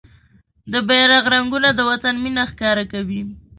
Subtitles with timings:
[0.71, 3.21] د بېرغ رنګونه د وطن مينه ښکاره کوي.